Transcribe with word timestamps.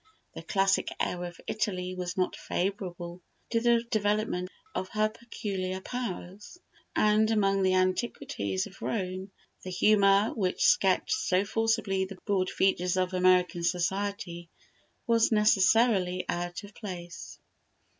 The 0.33 0.41
classic 0.41 0.87
air 0.99 1.23
of 1.25 1.39
Italy 1.45 1.93
was 1.93 2.17
not 2.17 2.35
favourable 2.35 3.21
to 3.51 3.59
the 3.61 3.83
development 3.91 4.49
of 4.73 4.89
her 4.93 5.09
peculiar 5.09 5.79
powers, 5.79 6.57
and 6.95 7.29
among 7.29 7.61
the 7.61 7.75
antiquities 7.75 8.65
of 8.65 8.81
Rome 8.81 9.29
the 9.61 9.69
humour 9.69 10.33
which 10.35 10.65
sketched 10.65 11.11
so 11.11 11.45
forcibly 11.45 12.05
the 12.05 12.17
broad 12.25 12.49
features 12.49 12.97
of 12.97 13.13
American 13.13 13.63
society 13.63 14.49
was 15.05 15.31
necessarily 15.31 16.25
out 16.27 16.63
of 16.63 16.73
place. 16.73 17.37